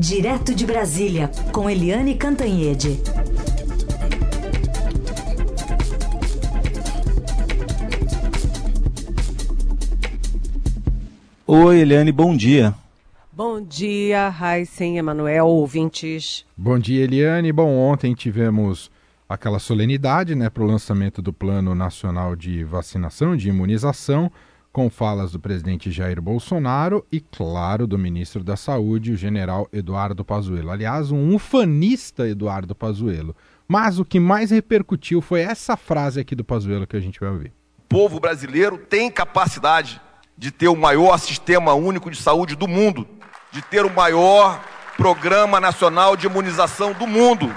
Direto 0.00 0.54
de 0.54 0.64
Brasília, 0.64 1.30
com 1.52 1.68
Eliane 1.68 2.14
Cantanhede. 2.14 2.98
Oi, 11.46 11.80
Eliane, 11.80 12.10
bom 12.10 12.34
dia. 12.34 12.74
Bom 13.30 13.60
dia, 13.60 14.30
Raíssen, 14.30 14.96
Emanuel, 14.96 15.46
ouvintes. 15.46 16.46
Bom 16.56 16.78
dia, 16.78 17.04
Eliane. 17.04 17.52
Bom, 17.52 17.76
ontem 17.76 18.14
tivemos 18.14 18.90
aquela 19.28 19.58
solenidade 19.58 20.34
né, 20.34 20.48
para 20.48 20.62
o 20.62 20.66
lançamento 20.66 21.20
do 21.20 21.30
Plano 21.30 21.74
Nacional 21.74 22.34
de 22.34 22.64
Vacinação, 22.64 23.36
de 23.36 23.50
Imunização 23.50 24.32
com 24.72 24.88
falas 24.88 25.32
do 25.32 25.40
presidente 25.40 25.90
Jair 25.90 26.20
Bolsonaro 26.20 27.04
e, 27.10 27.20
claro, 27.20 27.86
do 27.86 27.98
ministro 27.98 28.44
da 28.44 28.56
Saúde, 28.56 29.12
o 29.12 29.16
general 29.16 29.68
Eduardo 29.72 30.24
Pazuello. 30.24 30.70
Aliás, 30.70 31.10
um 31.10 31.34
ufanista 31.34 32.28
Eduardo 32.28 32.74
Pazuello. 32.74 33.34
Mas 33.66 33.98
o 33.98 34.04
que 34.04 34.20
mais 34.20 34.50
repercutiu 34.50 35.20
foi 35.20 35.40
essa 35.40 35.76
frase 35.76 36.20
aqui 36.20 36.34
do 36.34 36.44
Pazuello 36.44 36.86
que 36.86 36.96
a 36.96 37.00
gente 37.00 37.20
vai 37.20 37.30
ouvir. 37.30 37.52
O 37.78 37.82
povo 37.88 38.20
brasileiro 38.20 38.78
tem 38.78 39.10
capacidade 39.10 40.00
de 40.36 40.50
ter 40.50 40.68
o 40.68 40.76
maior 40.76 41.18
sistema 41.18 41.74
único 41.74 42.10
de 42.10 42.16
saúde 42.16 42.56
do 42.56 42.66
mundo, 42.66 43.06
de 43.52 43.60
ter 43.62 43.84
o 43.84 43.92
maior 43.92 44.62
programa 44.96 45.60
nacional 45.60 46.16
de 46.16 46.26
imunização 46.26 46.92
do 46.92 47.06
mundo. 47.06 47.54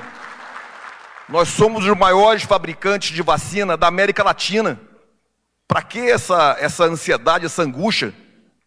Nós 1.29 1.47
somos 1.49 1.85
os 1.85 1.97
maiores 1.97 2.43
fabricantes 2.43 3.15
de 3.15 3.21
vacina 3.21 3.77
da 3.77 3.87
América 3.87 4.23
Latina. 4.23 4.79
Para 5.67 5.81
que 5.81 5.99
essa, 5.99 6.57
essa 6.59 6.85
ansiedade, 6.85 7.45
essa 7.45 7.63
angústia? 7.63 8.13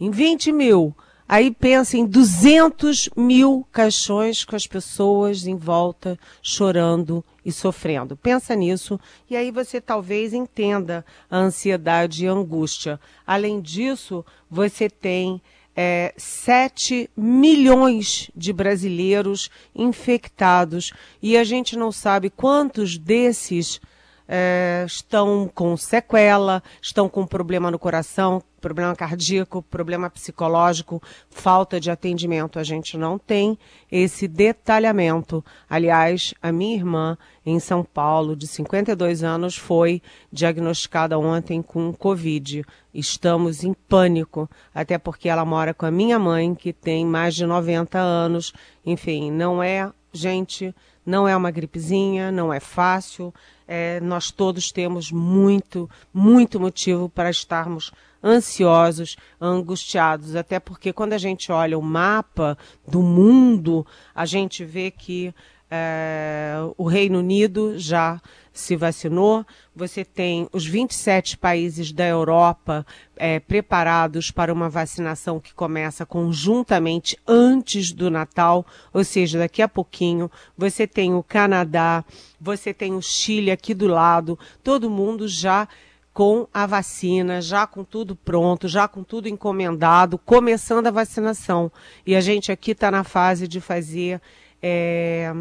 em 0.00 0.10
20 0.10 0.50
mil. 0.50 0.96
Aí 1.28 1.50
pensa 1.50 1.98
em 1.98 2.06
200 2.06 3.10
mil 3.14 3.66
caixões 3.70 4.46
com 4.46 4.56
as 4.56 4.66
pessoas 4.66 5.46
em 5.46 5.56
volta 5.56 6.18
chorando 6.40 7.22
e 7.44 7.52
sofrendo. 7.52 8.16
Pensa 8.16 8.54
nisso 8.54 8.98
e 9.28 9.36
aí 9.36 9.50
você 9.50 9.78
talvez 9.78 10.32
entenda 10.32 11.04
a 11.30 11.36
ansiedade 11.36 12.24
e 12.24 12.28
a 12.28 12.32
angústia. 12.32 12.98
Além 13.26 13.60
disso, 13.60 14.24
você 14.50 14.88
tem 14.88 15.38
é, 15.80 16.12
7 16.16 17.08
milhões 17.16 18.32
de 18.34 18.52
brasileiros 18.52 19.48
infectados. 19.72 20.92
E 21.22 21.36
a 21.36 21.44
gente 21.44 21.76
não 21.76 21.92
sabe 21.92 22.30
quantos 22.30 22.98
desses 22.98 23.80
é, 24.28 24.84
estão 24.86 25.50
com 25.52 25.74
sequela, 25.76 26.62
estão 26.82 27.08
com 27.08 27.26
problema 27.26 27.70
no 27.70 27.78
coração, 27.78 28.42
problema 28.60 28.94
cardíaco, 28.94 29.62
problema 29.62 30.10
psicológico, 30.10 31.02
falta 31.30 31.80
de 31.80 31.90
atendimento. 31.90 32.58
A 32.58 32.62
gente 32.62 32.98
não 32.98 33.18
tem 33.18 33.58
esse 33.90 34.28
detalhamento. 34.28 35.42
Aliás, 35.70 36.34
a 36.42 36.52
minha 36.52 36.76
irmã, 36.76 37.16
em 37.46 37.58
São 37.58 37.82
Paulo, 37.82 38.36
de 38.36 38.46
52 38.46 39.22
anos, 39.22 39.56
foi 39.56 40.02
diagnosticada 40.30 41.18
ontem 41.18 41.62
com 41.62 41.92
Covid. 41.92 42.64
Estamos 42.92 43.64
em 43.64 43.72
pânico, 43.72 44.50
até 44.74 44.98
porque 44.98 45.28
ela 45.28 45.44
mora 45.44 45.72
com 45.72 45.86
a 45.86 45.90
minha 45.90 46.18
mãe, 46.18 46.54
que 46.54 46.72
tem 46.72 47.06
mais 47.06 47.34
de 47.34 47.46
90 47.46 47.98
anos. 47.98 48.52
Enfim, 48.84 49.30
não 49.30 49.62
é, 49.62 49.90
gente, 50.12 50.74
não 51.08 51.26
é 51.26 51.34
uma 51.34 51.50
gripezinha, 51.50 52.30
não 52.30 52.52
é 52.52 52.60
fácil. 52.60 53.32
É, 53.66 53.98
nós 54.00 54.30
todos 54.30 54.70
temos 54.70 55.10
muito, 55.10 55.88
muito 56.12 56.60
motivo 56.60 57.08
para 57.08 57.30
estarmos 57.30 57.90
ansiosos, 58.22 59.16
angustiados, 59.40 60.36
até 60.36 60.60
porque 60.60 60.92
quando 60.92 61.14
a 61.14 61.18
gente 61.18 61.50
olha 61.50 61.78
o 61.78 61.82
mapa 61.82 62.58
do 62.86 63.00
mundo, 63.00 63.86
a 64.14 64.26
gente 64.26 64.64
vê 64.64 64.90
que 64.90 65.34
é, 65.70 66.54
o 66.76 66.86
Reino 66.86 67.18
Unido 67.18 67.78
já 67.78 68.20
se 68.52 68.74
vacinou. 68.74 69.46
Você 69.74 70.04
tem 70.04 70.48
os 70.52 70.66
27 70.66 71.36
países 71.36 71.92
da 71.92 72.06
Europa 72.06 72.84
é, 73.16 73.38
preparados 73.38 74.30
para 74.30 74.52
uma 74.52 74.68
vacinação 74.68 75.38
que 75.38 75.54
começa 75.54 76.04
conjuntamente 76.04 77.16
antes 77.26 77.92
do 77.92 78.10
Natal, 78.10 78.66
ou 78.92 79.04
seja, 79.04 79.38
daqui 79.38 79.62
a 79.62 79.68
pouquinho. 79.68 80.30
Você 80.56 80.86
tem 80.86 81.14
o 81.14 81.22
Canadá, 81.22 82.04
você 82.40 82.74
tem 82.74 82.94
o 82.94 83.02
Chile 83.02 83.50
aqui 83.50 83.74
do 83.74 83.86
lado, 83.86 84.38
todo 84.62 84.90
mundo 84.90 85.28
já 85.28 85.68
com 86.12 86.48
a 86.52 86.66
vacina, 86.66 87.40
já 87.40 87.64
com 87.64 87.84
tudo 87.84 88.16
pronto, 88.16 88.66
já 88.66 88.88
com 88.88 89.04
tudo 89.04 89.28
encomendado, 89.28 90.18
começando 90.18 90.88
a 90.88 90.90
vacinação. 90.90 91.70
E 92.04 92.16
a 92.16 92.20
gente 92.20 92.50
aqui 92.50 92.72
está 92.72 92.90
na 92.90 93.04
fase 93.04 93.46
de 93.46 93.60
fazer 93.60 94.20
é, 94.62 95.32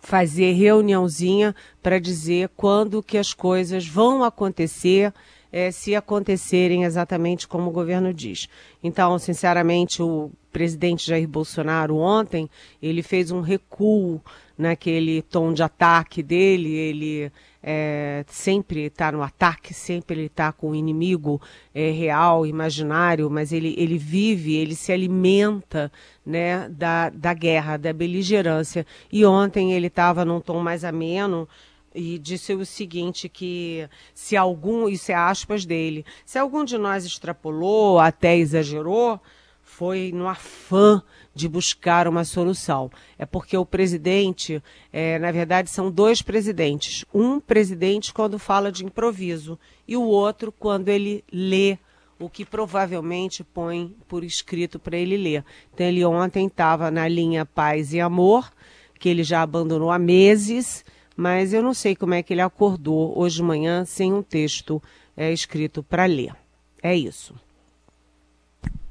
fazer 0.00 0.52
reuniãozinha 0.52 1.54
para 1.82 2.00
dizer 2.00 2.50
quando 2.56 3.02
que 3.02 3.18
as 3.18 3.32
coisas 3.32 3.86
vão 3.86 4.24
acontecer, 4.24 5.12
é, 5.52 5.70
se 5.70 5.94
acontecerem 5.94 6.84
exatamente 6.84 7.46
como 7.48 7.68
o 7.68 7.72
governo 7.72 8.12
diz. 8.12 8.48
Então, 8.82 9.18
sinceramente, 9.18 10.02
o 10.02 10.30
presidente 10.52 11.06
Jair 11.06 11.28
Bolsonaro 11.28 11.96
ontem, 11.96 12.48
ele 12.82 13.02
fez 13.02 13.30
um 13.30 13.40
recuo 13.40 14.20
naquele 14.56 15.22
tom 15.22 15.52
de 15.52 15.62
ataque 15.62 16.22
dele, 16.22 16.74
ele 16.74 17.32
é, 17.62 18.24
sempre 18.26 18.86
está 18.86 19.10
no 19.10 19.22
ataque, 19.22 19.72
sempre 19.72 20.16
ele 20.16 20.26
está 20.26 20.52
com 20.52 20.70
o 20.70 20.74
inimigo 20.74 21.40
é, 21.74 21.90
real, 21.90 22.46
imaginário, 22.46 23.30
mas 23.30 23.52
ele, 23.52 23.74
ele 23.78 23.96
vive, 23.96 24.56
ele 24.56 24.74
se 24.74 24.92
alimenta 24.92 25.90
né, 26.24 26.68
da, 26.68 27.10
da 27.10 27.32
guerra, 27.32 27.76
da 27.76 27.92
beligerância. 27.92 28.86
E 29.10 29.24
ontem 29.24 29.72
ele 29.72 29.86
estava 29.86 30.24
num 30.24 30.40
tom 30.40 30.60
mais 30.60 30.84
ameno, 30.84 31.48
e 31.94 32.18
disse 32.18 32.54
o 32.54 32.64
seguinte 32.64 33.28
que 33.28 33.88
se 34.14 34.36
algum, 34.36 34.88
isso 34.88 35.10
é 35.10 35.14
aspas 35.14 35.64
dele, 35.64 36.04
se 36.24 36.38
algum 36.38 36.64
de 36.64 36.78
nós 36.78 37.04
extrapolou, 37.04 37.98
até 37.98 38.36
exagerou, 38.36 39.20
foi 39.62 40.10
no 40.12 40.28
afã 40.28 41.02
de 41.34 41.48
buscar 41.48 42.08
uma 42.08 42.24
solução. 42.24 42.90
É 43.18 43.24
porque 43.24 43.56
o 43.56 43.64
presidente, 43.64 44.62
é, 44.92 45.18
na 45.18 45.30
verdade, 45.30 45.70
são 45.70 45.90
dois 45.90 46.20
presidentes. 46.20 47.04
Um 47.14 47.40
presidente 47.40 48.12
quando 48.12 48.38
fala 48.38 48.70
de 48.70 48.84
improviso 48.84 49.58
e 49.86 49.96
o 49.96 50.02
outro 50.02 50.52
quando 50.52 50.88
ele 50.88 51.24
lê 51.32 51.78
o 52.18 52.28
que 52.28 52.44
provavelmente 52.44 53.42
põe 53.42 53.96
por 54.06 54.22
escrito 54.22 54.78
para 54.78 54.98
ele 54.98 55.16
ler. 55.16 55.44
Então 55.72 55.86
ele 55.86 56.04
ontem 56.04 56.46
estava 56.46 56.90
na 56.90 57.08
linha 57.08 57.46
paz 57.46 57.94
e 57.94 58.00
amor, 58.00 58.52
que 58.98 59.08
ele 59.08 59.24
já 59.24 59.40
abandonou 59.40 59.90
há 59.90 59.98
meses, 59.98 60.84
mas 61.20 61.52
eu 61.52 61.62
não 61.62 61.74
sei 61.74 61.94
como 61.94 62.14
é 62.14 62.22
que 62.22 62.32
ele 62.32 62.40
acordou 62.40 63.12
hoje 63.14 63.36
de 63.36 63.42
manhã 63.42 63.84
sem 63.84 64.10
um 64.10 64.22
texto 64.22 64.82
é, 65.14 65.30
escrito 65.30 65.82
para 65.82 66.06
ler. 66.06 66.34
É 66.82 66.96
isso. 66.96 67.34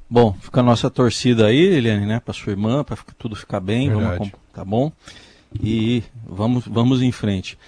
Bom, 0.08 0.32
fica 0.40 0.60
a 0.60 0.62
nossa 0.62 0.88
torcida 0.88 1.46
aí, 1.46 1.58
Eliane, 1.58 2.06
né, 2.06 2.20
para 2.20 2.32
sua 2.32 2.52
irmã, 2.52 2.84
para 2.84 2.96
tudo 3.18 3.34
ficar 3.34 3.58
bem, 3.58 3.90
vamos, 3.90 4.30
tá 4.54 4.64
bom? 4.64 4.92
E 5.60 6.04
vamos, 6.24 6.68
vamos 6.68 7.02
em 7.02 7.10
frente. 7.10 7.58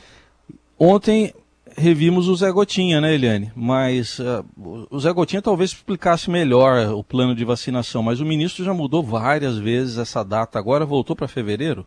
Ontem 0.79 1.35
revimos 1.77 2.29
o 2.29 2.37
Zé 2.37 2.53
Gotinha, 2.53 3.01
né, 3.01 3.15
Eliane? 3.15 3.51
Mas 3.57 4.21
uh, 4.21 4.45
o 4.93 5.01
Zé 5.01 5.13
Gotinha 5.13 5.43
talvez 5.43 5.73
explicasse 5.73 6.31
melhor 6.31 6.95
o 6.95 7.03
plano 7.03 7.35
de 7.35 7.45
vacinação, 7.45 8.01
mas 8.01 8.21
o 8.21 8.25
ministro 8.25 8.65
já 8.65 8.73
mudou 8.73 9.03
várias 9.03 9.59
vezes 9.59 9.99
essa 9.99 10.23
data, 10.23 10.57
agora 10.57 10.87
voltou 10.87 11.17
para 11.17 11.27
fevereiro? 11.27 11.85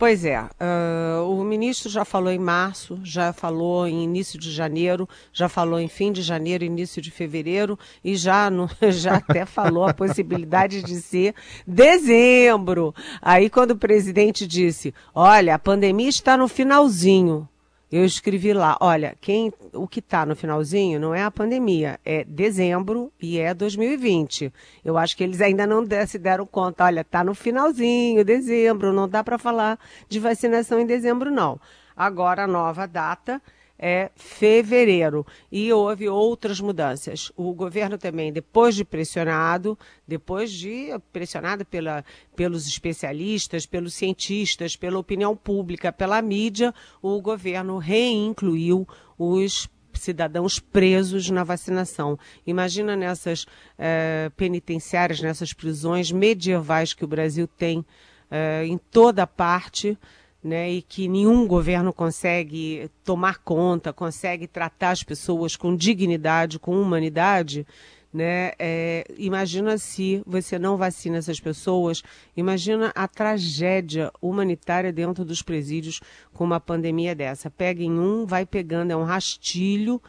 Pois 0.00 0.24
é, 0.24 0.40
uh, 0.40 1.30
o 1.30 1.44
ministro 1.44 1.90
já 1.90 2.06
falou 2.06 2.32
em 2.32 2.38
março, 2.38 2.98
já 3.04 3.34
falou 3.34 3.86
em 3.86 4.02
início 4.02 4.40
de 4.40 4.50
janeiro, 4.50 5.06
já 5.30 5.46
falou 5.46 5.78
em 5.78 5.88
fim 5.88 6.10
de 6.10 6.22
janeiro, 6.22 6.64
início 6.64 7.02
de 7.02 7.10
fevereiro 7.10 7.78
e 8.02 8.16
já, 8.16 8.48
no, 8.48 8.66
já 8.90 9.16
até 9.16 9.44
falou 9.44 9.84
a 9.84 9.92
possibilidade 9.92 10.82
de 10.82 11.02
ser 11.02 11.34
dezembro. 11.66 12.94
Aí 13.20 13.50
quando 13.50 13.72
o 13.72 13.76
presidente 13.76 14.46
disse, 14.46 14.94
olha, 15.14 15.54
a 15.54 15.58
pandemia 15.58 16.08
está 16.08 16.34
no 16.34 16.48
finalzinho, 16.48 17.46
eu 17.90 18.04
escrevi 18.04 18.52
lá, 18.52 18.76
olha, 18.80 19.16
quem, 19.20 19.52
o 19.72 19.88
que 19.88 19.98
está 19.98 20.24
no 20.24 20.36
finalzinho 20.36 21.00
não 21.00 21.12
é 21.12 21.24
a 21.24 21.30
pandemia, 21.30 21.98
é 22.04 22.22
dezembro 22.22 23.12
e 23.20 23.38
é 23.38 23.52
2020. 23.52 24.52
Eu 24.84 24.96
acho 24.96 25.16
que 25.16 25.24
eles 25.24 25.40
ainda 25.40 25.66
não 25.66 25.84
se 26.06 26.18
deram 26.18 26.46
conta, 26.46 26.84
olha, 26.84 27.00
está 27.00 27.24
no 27.24 27.34
finalzinho, 27.34 28.24
dezembro, 28.24 28.92
não 28.92 29.08
dá 29.08 29.24
para 29.24 29.38
falar 29.38 29.78
de 30.08 30.20
vacinação 30.20 30.78
em 30.78 30.86
dezembro 30.86 31.32
não. 31.32 31.60
Agora 31.96 32.44
a 32.44 32.46
nova 32.46 32.86
data 32.86 33.42
é 33.80 34.10
fevereiro. 34.14 35.26
E 35.50 35.72
houve 35.72 36.06
outras 36.06 36.60
mudanças. 36.60 37.32
O 37.34 37.54
governo 37.54 37.96
também, 37.96 38.30
depois 38.30 38.74
de 38.74 38.84
pressionado, 38.84 39.78
depois 40.06 40.52
de 40.52 40.90
pressionado 41.10 41.64
pela, 41.64 42.04
pelos 42.36 42.66
especialistas, 42.66 43.64
pelos 43.64 43.94
cientistas, 43.94 44.76
pela 44.76 44.98
opinião 44.98 45.34
pública, 45.34 45.90
pela 45.90 46.20
mídia, 46.20 46.74
o 47.00 47.20
governo 47.22 47.78
reincluiu 47.78 48.86
os 49.18 49.68
cidadãos 49.94 50.58
presos 50.58 51.30
na 51.30 51.42
vacinação. 51.42 52.18
Imagina 52.46 52.94
nessas 52.94 53.46
eh, 53.78 54.30
penitenciárias, 54.36 55.20
nessas 55.20 55.52
prisões 55.52 56.12
medievais 56.12 56.92
que 56.94 57.04
o 57.04 57.08
Brasil 57.08 57.46
tem 57.46 57.84
eh, 58.30 58.64
em 58.66 58.78
toda 58.78 59.26
parte 59.26 59.98
né, 60.42 60.70
e 60.70 60.82
que 60.82 61.06
nenhum 61.06 61.46
governo 61.46 61.92
consegue 61.92 62.90
tomar 63.04 63.38
conta, 63.38 63.92
consegue 63.92 64.46
tratar 64.46 64.90
as 64.90 65.02
pessoas 65.02 65.54
com 65.54 65.76
dignidade, 65.76 66.58
com 66.58 66.80
humanidade, 66.80 67.66
né, 68.12 68.52
é, 68.58 69.04
imagina 69.18 69.78
se 69.78 70.22
você 70.26 70.58
não 70.58 70.76
vacina 70.76 71.18
essas 71.18 71.38
pessoas, 71.38 72.02
imagina 72.36 72.90
a 72.94 73.06
tragédia 73.06 74.10
humanitária 74.20 74.92
dentro 74.92 75.24
dos 75.24 75.42
presídios 75.42 76.00
com 76.32 76.42
uma 76.42 76.58
pandemia 76.58 77.14
dessa. 77.14 77.48
Pega 77.48 77.82
em 77.82 77.92
um, 77.92 78.26
vai 78.26 78.44
pegando, 78.44 78.90
é 78.90 78.96
um 78.96 79.04
rastilho 79.04 80.02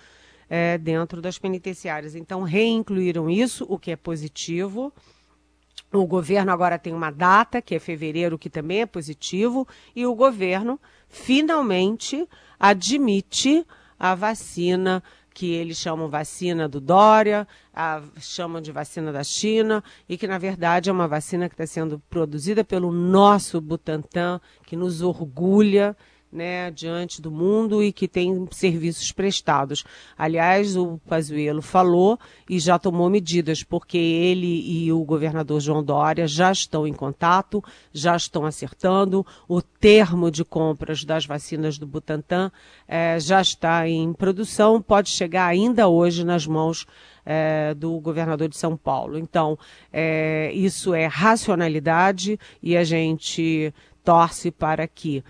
é, 0.49 0.77
dentro 0.77 1.21
das 1.21 1.37
penitenciárias. 1.37 2.15
Então, 2.15 2.41
reincluíram 2.41 3.29
isso, 3.29 3.65
o 3.69 3.77
que 3.77 3.91
é 3.91 3.95
positivo. 3.95 4.91
O 5.93 6.05
governo 6.05 6.51
agora 6.51 6.79
tem 6.79 6.93
uma 6.93 7.11
data, 7.11 7.61
que 7.61 7.75
é 7.75 7.79
fevereiro, 7.79 8.39
que 8.39 8.49
também 8.49 8.81
é 8.81 8.85
positivo, 8.85 9.67
e 9.95 10.05
o 10.05 10.15
governo 10.15 10.79
finalmente 11.09 12.27
admite 12.57 13.65
a 13.99 14.15
vacina 14.15 15.03
que 15.33 15.51
eles 15.53 15.77
chamam 15.77 16.09
vacina 16.09 16.67
do 16.67 16.79
Dória, 16.79 17.47
a, 17.73 18.01
chamam 18.19 18.61
de 18.61 18.71
vacina 18.71 19.11
da 19.11 19.23
China, 19.23 19.83
e 20.07 20.17
que 20.17 20.27
na 20.27 20.37
verdade 20.37 20.89
é 20.89 20.93
uma 20.93 21.07
vacina 21.07 21.47
que 21.47 21.53
está 21.53 21.65
sendo 21.65 21.99
produzida 22.09 22.63
pelo 22.63 22.91
nosso 22.91 23.59
Butantan, 23.61 24.41
que 24.65 24.75
nos 24.75 25.01
orgulha 25.01 25.95
né, 26.31 26.71
diante 26.71 27.21
do 27.21 27.31
mundo 27.31 27.83
e 27.83 27.91
que 27.91 28.07
tem 28.07 28.47
serviços 28.51 29.11
prestados. 29.11 29.83
Aliás, 30.17 30.77
o 30.77 30.99
Pazuello 31.07 31.61
falou 31.61 32.17
e 32.49 32.59
já 32.59 32.79
tomou 32.79 33.09
medidas, 33.09 33.63
porque 33.63 33.97
ele 33.97 34.85
e 34.85 34.91
o 34.91 35.03
governador 35.03 35.59
João 35.59 35.83
Dória 35.83 36.27
já 36.27 36.51
estão 36.51 36.87
em 36.87 36.93
contato, 36.93 37.63
já 37.91 38.15
estão 38.15 38.45
acertando. 38.45 39.25
O 39.47 39.61
termo 39.61 40.31
de 40.31 40.45
compras 40.45 41.03
das 41.03 41.25
vacinas 41.25 41.77
do 41.77 41.85
Butantan 41.85 42.51
eh, 42.87 43.19
já 43.19 43.41
está 43.41 43.87
em 43.87 44.13
produção, 44.13 44.81
pode 44.81 45.09
chegar 45.09 45.47
ainda 45.47 45.87
hoje 45.87 46.23
nas 46.23 46.47
mãos 46.47 46.85
é, 47.25 47.73
do 47.73 47.99
governador 47.99 48.47
de 48.47 48.57
São 48.57 48.75
Paulo. 48.75 49.17
Então, 49.17 49.57
é, 49.91 50.51
isso 50.53 50.93
é 50.93 51.05
racionalidade 51.05 52.39
e 52.61 52.75
a 52.75 52.83
gente 52.83 53.73
torce 54.03 54.49
para 54.49 54.87
que 54.87 55.23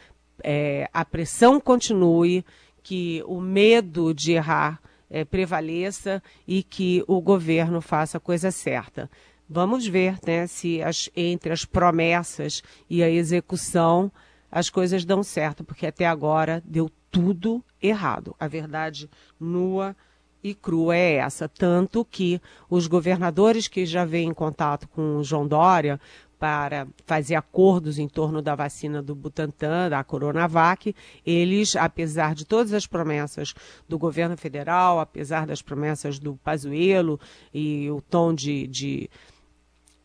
é, 0.43 0.89
a 0.93 1.05
pressão 1.05 1.59
continue, 1.59 2.45
que 2.83 3.23
o 3.27 3.39
medo 3.39 4.13
de 4.13 4.33
errar 4.33 4.81
é, 5.09 5.23
prevaleça 5.23 6.21
e 6.47 6.63
que 6.63 7.03
o 7.07 7.21
governo 7.21 7.81
faça 7.81 8.17
a 8.17 8.21
coisa 8.21 8.51
certa. 8.51 9.09
Vamos 9.47 9.85
ver 9.85 10.17
né, 10.25 10.47
se 10.47 10.81
as, 10.81 11.09
entre 11.15 11.51
as 11.51 11.65
promessas 11.65 12.63
e 12.89 13.03
a 13.03 13.09
execução 13.09 14.11
as 14.51 14.69
coisas 14.69 15.05
dão 15.05 15.23
certo, 15.23 15.63
porque 15.63 15.87
até 15.87 16.05
agora 16.05 16.61
deu 16.65 16.91
tudo 17.09 17.63
errado. 17.81 18.35
A 18.37 18.47
verdade 18.47 19.09
nua 19.39 19.95
e 20.43 20.53
crua 20.53 20.95
é 20.95 21.15
essa. 21.15 21.47
Tanto 21.47 22.03
que 22.03 22.41
os 22.69 22.87
governadores 22.87 23.67
que 23.67 23.85
já 23.85 24.03
vêm 24.03 24.29
em 24.29 24.33
contato 24.33 24.87
com 24.89 25.17
o 25.17 25.23
João 25.23 25.47
Dória 25.47 25.99
para 26.41 26.87
fazer 27.05 27.35
acordos 27.35 27.99
em 27.99 28.07
torno 28.07 28.41
da 28.41 28.55
vacina 28.55 28.99
do 28.99 29.13
Butantan, 29.13 29.91
da 29.91 30.03
Coronavac, 30.03 30.95
eles, 31.23 31.75
apesar 31.75 32.33
de 32.33 32.45
todas 32.45 32.73
as 32.73 32.87
promessas 32.87 33.53
do 33.87 33.99
governo 33.99 34.35
federal, 34.35 34.99
apesar 34.99 35.45
das 35.45 35.61
promessas 35.61 36.17
do 36.17 36.35
Pazuello 36.37 37.19
e 37.53 37.91
o 37.91 38.01
tom 38.01 38.33
de, 38.33 38.65
de 38.65 39.07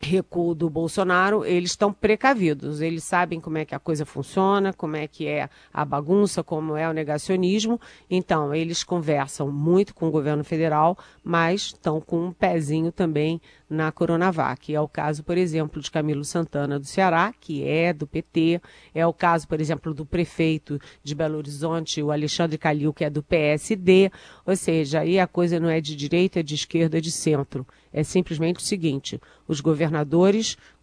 recuo 0.07 0.55
do 0.55 0.71
Bolsonaro, 0.71 1.45
eles 1.45 1.71
estão 1.71 1.93
precavidos, 1.93 2.81
eles 2.81 3.05
sabem 3.05 3.41
como 3.41 3.59
é 3.59 3.65
que 3.65 3.75
a 3.75 3.79
coisa 3.79 4.07
funciona, 4.07 4.73
como 4.73 4.97
é 4.97 5.07
que 5.07 5.27
é 5.27 5.51
a 5.73 5.85
bagunça, 5.85 6.43
como 6.43 6.77
é 6.77 6.89
o 6.89 6.93
negacionismo, 6.93 7.81
então 8.09 8.55
eles 8.55 8.85
conversam 8.85 9.51
muito 9.51 9.95
com 9.95 10.09
o 10.09 10.11
governo 10.11 10.45
federal, 10.45 10.97
mas 11.23 11.63
estão 11.63 12.01
com 12.01 12.27
um 12.27 12.33
pezinho 12.33 12.93
também 12.93 13.41
na 13.69 13.91
Coronavac. 13.91 14.73
É 14.73 14.81
o 14.81 14.89
caso, 14.89 15.25
por 15.25 15.37
exemplo, 15.37 15.83
de 15.83 15.91
Camilo 15.91 16.25
Santana 16.25 16.79
do 16.79 16.87
Ceará, 16.87 17.35
que 17.39 17.65
é 17.67 17.93
do 17.93 18.07
PT, 18.07 18.61
é 18.95 19.07
o 19.07 19.13
caso, 19.13 19.49
por 19.49 19.61
exemplo, 19.61 19.93
do 19.93 20.07
prefeito 20.07 20.79
de 21.03 21.15
Belo 21.15 21.39
Horizonte, 21.39 22.03
o 22.03 22.13
Alexandre 22.13 22.57
Calil, 22.57 22.93
que 22.93 23.05
é 23.05 23.11
do 23.11 23.23
PSD, 23.23 24.11
ou 24.45 24.57
seja, 24.57 25.01
aí 25.01 25.19
a 25.19 25.27
coisa 25.27 25.59
não 25.59 25.69
é 25.69 25.81
de 25.81 25.97
direita, 25.97 26.41
é 26.41 26.43
de 26.43 26.55
esquerda, 26.55 26.99
é 26.99 27.01
de 27.01 27.11
centro. 27.11 27.67
É 27.93 28.03
simplesmente 28.03 28.59
o 28.59 28.63
seguinte: 28.63 29.19
os 29.49 29.61
governadores 29.61 29.96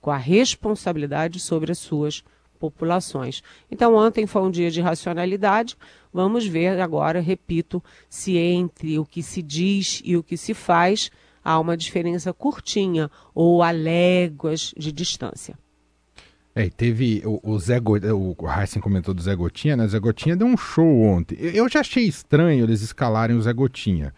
com 0.01 0.11
a 0.11 0.17
responsabilidade 0.17 1.39
sobre 1.39 1.71
as 1.71 1.79
suas 1.79 2.23
populações. 2.59 3.43
Então, 3.69 3.95
ontem 3.95 4.25
foi 4.25 4.41
um 4.41 4.51
dia 4.51 4.71
de 4.71 4.79
racionalidade. 4.79 5.75
Vamos 6.13 6.45
ver 6.45 6.79
agora, 6.79 7.19
repito, 7.19 7.83
se 8.09 8.37
entre 8.37 8.97
o 8.97 9.05
que 9.05 9.21
se 9.21 9.41
diz 9.41 10.01
e 10.03 10.15
o 10.15 10.23
que 10.23 10.37
se 10.37 10.53
faz 10.53 11.11
há 11.43 11.59
uma 11.59 11.75
diferença 11.75 12.31
curtinha 12.31 13.11
ou 13.35 13.61
há 13.61 13.71
léguas 13.71 14.73
de 14.77 14.91
distância. 14.91 15.57
É, 16.55 16.69
teve 16.69 17.21
o, 17.25 17.39
o 17.43 17.59
Zé 17.59 17.79
o 17.79 18.35
Heisen 18.47 18.81
comentou 18.81 19.13
do 19.13 19.21
Zé 19.21 19.35
Gotinha, 19.35 19.75
né? 19.75 19.85
O 19.85 19.89
Zé 19.89 19.99
Gotinha 19.99 20.35
deu 20.35 20.47
um 20.47 20.55
show 20.55 21.01
ontem. 21.01 21.35
Eu 21.39 21.67
já 21.67 21.79
achei 21.79 22.05
estranho 22.05 22.63
eles 22.63 22.81
escalarem 22.81 23.35
o 23.35 23.41
Zé 23.41 23.51
Gotinha 23.51 24.13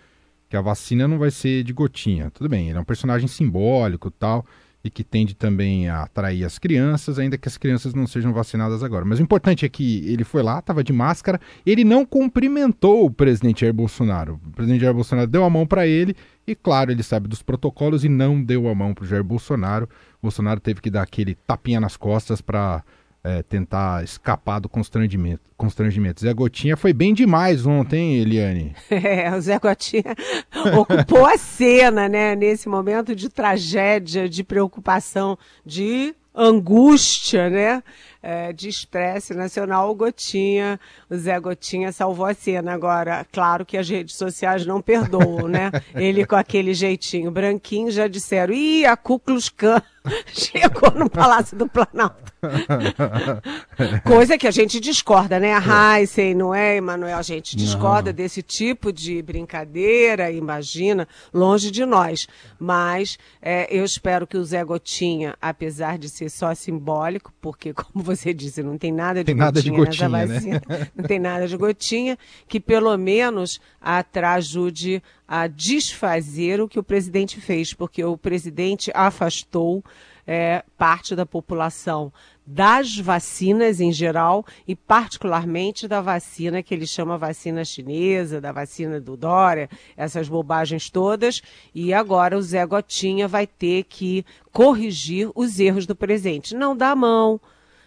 que 0.49 0.57
a 0.57 0.61
vacina 0.61 1.07
não 1.07 1.17
vai 1.17 1.31
ser 1.31 1.63
de 1.63 1.73
gotinha. 1.73 2.31
Tudo 2.31 2.49
bem, 2.49 2.69
ele 2.69 2.77
é 2.77 2.81
um 2.81 2.85
personagem 2.85 3.27
simbólico 3.27 4.11
tal, 4.11 4.45
e 4.85 4.89
que 4.91 5.03
tende 5.03 5.33
também 5.33 5.89
a 5.89 6.03
atrair 6.03 6.45
as 6.45 6.59
crianças, 6.59 7.17
ainda 7.17 7.39
que 7.39 7.47
as 7.47 7.57
crianças 7.57 7.95
não 7.95 8.05
sejam 8.05 8.31
vacinadas 8.31 8.83
agora. 8.83 9.03
Mas 9.03 9.17
o 9.17 9.23
importante 9.23 9.65
é 9.65 9.69
que 9.69 10.07
ele 10.07 10.23
foi 10.23 10.43
lá, 10.43 10.59
estava 10.59 10.83
de 10.83 10.93
máscara, 10.93 11.41
ele 11.65 11.83
não 11.83 12.05
cumprimentou 12.05 13.03
o 13.03 13.09
presidente 13.09 13.61
Jair 13.61 13.73
Bolsonaro. 13.73 14.39
O 14.45 14.51
presidente 14.51 14.81
Jair 14.81 14.93
Bolsonaro 14.93 15.27
deu 15.27 15.43
a 15.43 15.49
mão 15.49 15.65
para 15.65 15.87
ele, 15.87 16.15
e 16.45 16.53
claro, 16.53 16.91
ele 16.91 17.01
sabe 17.01 17.27
dos 17.27 17.41
protocolos 17.41 18.05
e 18.05 18.09
não 18.09 18.39
deu 18.39 18.67
a 18.69 18.75
mão 18.75 18.93
para 18.93 19.05
o 19.05 19.07
Jair 19.07 19.23
Bolsonaro. 19.23 19.89
O 20.19 20.27
Bolsonaro 20.27 20.59
teve 20.59 20.79
que 20.81 20.91
dar 20.91 21.01
aquele 21.01 21.33
tapinha 21.33 21.79
nas 21.79 21.97
costas 21.97 22.39
para 22.39 22.83
é, 23.25 23.41
tentar 23.41 24.03
escapar 24.03 24.59
do 24.59 24.69
constrangimento, 24.69 25.41
constrangimento. 25.57 26.21
Zé 26.21 26.31
Gotinha 26.31 26.77
foi 26.77 26.93
bem 26.93 27.11
demais 27.11 27.65
ontem, 27.65 28.19
Eliane. 28.19 28.75
É, 28.91 29.35
o 29.35 29.41
Zé 29.41 29.57
Gotinha 29.57 30.15
ocupou 30.77 31.25
a 31.25 31.37
cena, 31.37 32.07
né? 32.07 32.35
Nesse 32.35 32.69
momento 32.69 33.15
de 33.15 33.27
tragédia, 33.29 34.29
de 34.29 34.43
preocupação, 34.43 35.37
de 35.65 36.15
angústia, 36.35 37.49
né? 37.49 37.81
É, 38.21 38.53
de 38.53 38.69
estresse 38.69 39.33
nacional, 39.33 39.89
o 39.89 39.95
Gotinha, 39.95 40.79
o 41.09 41.15
Zé 41.15 41.39
Gotinha 41.39 41.91
salvou 41.91 42.25
a 42.25 42.33
cena. 42.33 42.73
Agora, 42.73 43.25
claro 43.31 43.65
que 43.65 43.77
as 43.77 43.89
redes 43.89 44.15
sociais 44.15 44.65
não 44.65 44.81
perdoam, 44.81 45.47
né? 45.47 45.71
Ele 45.95 46.25
com 46.25 46.35
aquele 46.35 46.75
jeitinho 46.75 47.31
branquinho 47.31 47.89
já 47.89 48.07
disseram, 48.07 48.53
ih, 48.53 48.85
a 48.85 48.95
Ku 48.95 49.19
Klux 49.19 49.49
Klan 49.49 49.81
chegou 50.31 50.91
no 50.91 51.09
Palácio 51.09 51.57
do 51.57 51.67
Planalto. 51.67 52.33
Coisa 54.05 54.37
que 54.37 54.47
a 54.47 54.51
gente 54.51 54.79
discorda, 54.79 55.39
né? 55.39 55.53
A 55.53 55.99
Heisen, 55.99 56.35
não 56.35 56.53
é, 56.53 56.77
Emanuel? 56.77 57.17
A 57.17 57.21
gente 57.21 57.55
discorda 57.55 58.11
não. 58.11 58.15
desse 58.15 58.41
tipo 58.41 58.91
de 58.91 59.21
brincadeira, 59.21 60.31
imagina, 60.31 61.07
longe 61.33 61.71
de 61.71 61.85
nós. 61.85 62.27
Mas 62.59 63.17
é, 63.41 63.67
eu 63.75 63.83
espero 63.83 64.27
que 64.27 64.37
o 64.37 64.43
Zé 64.43 64.63
Gotinha, 64.63 65.35
apesar 65.41 65.97
de 65.97 66.09
ser 66.09 66.29
só 66.29 66.53
simbólico, 66.53 67.33
porque, 67.41 67.73
como 67.75 68.03
você 68.03 68.33
disse, 68.33 68.61
não 68.61 68.77
tem 68.77 68.91
nada 68.91 69.23
de 69.23 69.25
tem 69.25 69.35
gotinha 69.35 69.45
nada 69.45 69.61
de 69.61 69.69
gotinha, 69.71 70.09
né? 70.09 70.25
vacina. 70.25 70.61
Né? 70.67 70.87
não 70.95 71.05
tem 71.05 71.19
nada 71.19 71.47
de 71.47 71.57
gotinha, 71.57 72.17
que 72.47 72.59
pelo 72.59 72.95
menos 72.97 73.59
ajude 73.81 75.01
a 75.27 75.47
desfazer 75.47 76.61
o 76.61 76.67
que 76.67 76.79
o 76.79 76.83
presidente 76.83 77.41
fez, 77.41 77.73
porque 77.73 78.03
o 78.03 78.17
presidente 78.17 78.91
afastou 78.93 79.83
é, 80.27 80.63
parte 80.77 81.15
da 81.15 81.25
população 81.25 82.11
das 82.45 82.97
vacinas 82.97 83.79
em 83.79 83.91
geral 83.91 84.45
e 84.67 84.75
particularmente 84.75 85.87
da 85.87 85.99
vacina 85.99 86.61
que 86.61 86.73
ele 86.73 86.85
chama 86.85 87.17
vacina 87.17 87.65
chinesa, 87.65 88.39
da 88.39 88.51
vacina 88.51 88.99
do 89.01 89.17
Dória, 89.17 89.69
essas 89.97 90.29
bobagens 90.29 90.89
todas. 90.89 91.41
E 91.73 91.93
agora 91.93 92.37
o 92.37 92.41
Zé 92.41 92.65
Gotinha 92.65 93.27
vai 93.27 93.47
ter 93.47 93.83
que 93.85 94.23
corrigir 94.51 95.29
os 95.33 95.59
erros 95.59 95.87
do 95.87 95.95
presente. 95.95 96.55
Não 96.55 96.77
dar 96.77 96.91
a 96.91 96.95
mão, 96.95 97.41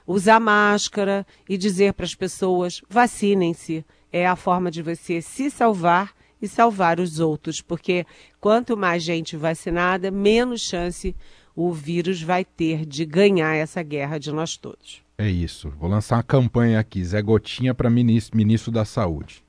usar 0.06 0.40
máscara 0.40 1.24
e 1.48 1.56
dizer 1.56 1.92
para 1.92 2.04
as 2.04 2.14
pessoas: 2.14 2.82
vacinem-se. 2.88 3.84
É 4.10 4.26
a 4.26 4.36
forma 4.36 4.70
de 4.70 4.80
você 4.80 5.20
se 5.20 5.50
salvar 5.50 6.14
e 6.40 6.48
salvar 6.48 7.00
os 7.00 7.20
outros, 7.20 7.60
porque 7.60 8.06
quanto 8.40 8.76
mais 8.76 9.02
gente 9.02 9.36
vacinada, 9.36 10.10
menos 10.10 10.60
chance 10.60 11.14
o 11.54 11.72
vírus 11.72 12.22
vai 12.22 12.44
ter 12.44 12.86
de 12.86 13.04
ganhar 13.04 13.54
essa 13.54 13.82
guerra 13.82 14.18
de 14.18 14.30
nós 14.30 14.56
todos. 14.56 15.02
É 15.18 15.28
isso. 15.28 15.72
Vou 15.80 15.90
lançar 15.90 16.16
uma 16.16 16.22
campanha 16.22 16.78
aqui, 16.78 17.04
Zé 17.04 17.20
Gotinha 17.20 17.74
para 17.74 17.90
ministro, 17.90 18.36
ministro 18.36 18.70
da 18.70 18.84
Saúde. 18.84 19.42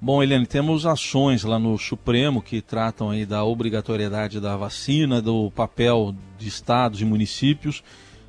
Bom, 0.00 0.22
Eliane, 0.22 0.46
temos 0.46 0.86
ações 0.86 1.44
lá 1.44 1.58
no 1.58 1.76
Supremo 1.76 2.40
que 2.40 2.62
tratam 2.62 3.10
aí 3.10 3.26
da 3.26 3.44
obrigatoriedade 3.44 4.40
da 4.40 4.56
vacina, 4.56 5.20
do 5.20 5.50
papel 5.50 6.14
de 6.38 6.48
estados 6.48 7.02
e 7.02 7.04
municípios. 7.04 7.82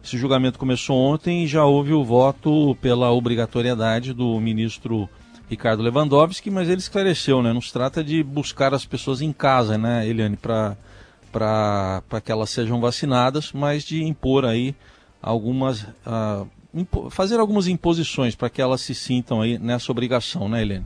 Esse 0.03 0.17
julgamento 0.17 0.57
começou 0.57 0.97
ontem 0.97 1.43
e 1.43 1.47
já 1.47 1.63
houve 1.63 1.93
o 1.93 2.03
voto 2.03 2.75
pela 2.81 3.11
obrigatoriedade 3.11 4.13
do 4.13 4.39
ministro 4.39 5.07
Ricardo 5.49 5.81
Lewandowski, 5.81 6.51
mas 6.51 6.69
ele 6.69 6.79
esclareceu, 6.79 7.41
né? 7.41 7.51
Não 7.51 7.61
se 7.61 7.73
trata 7.73 8.03
de 8.03 8.21
buscar 8.21 8.73
as 8.73 8.85
pessoas 8.85 9.19
em 9.19 9.33
casa, 9.33 9.77
né, 9.77 10.07
Eliane, 10.07 10.37
para 10.37 10.77
que 12.23 12.31
elas 12.31 12.51
sejam 12.51 12.79
vacinadas, 12.79 13.51
mas 13.51 13.83
de 13.83 14.03
impor 14.03 14.45
aí 14.45 14.75
algumas. 15.19 15.81
Uh, 15.81 16.47
impo 16.71 17.09
fazer 17.09 17.39
algumas 17.39 17.67
imposições 17.67 18.35
para 18.35 18.49
que 18.49 18.61
elas 18.61 18.81
se 18.81 18.93
sintam 18.93 19.41
aí 19.41 19.57
nessa 19.57 19.91
obrigação, 19.91 20.47
né, 20.47 20.61
Helene? 20.61 20.85